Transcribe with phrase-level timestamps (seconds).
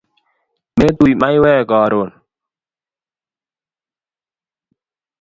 [0.77, 2.09] Metuii maywek koron